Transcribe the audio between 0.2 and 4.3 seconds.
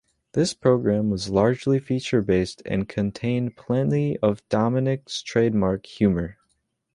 This programme was largely feature-based and contained plenty